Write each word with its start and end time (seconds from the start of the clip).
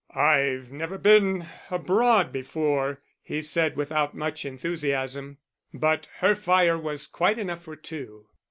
"I've 0.15 0.71
never 0.71 0.97
been 0.97 1.45
abroad 1.69 2.31
before," 2.33 3.01
he 3.21 3.39
said, 3.39 3.75
without 3.75 4.15
much 4.15 4.45
enthusiasm. 4.45 5.37
But 5.75 6.07
her 6.21 6.33
fire 6.33 6.79
was 6.79 7.05
quite 7.05 7.37
enough 7.37 7.61
for 7.61 7.75
two. 7.75 8.25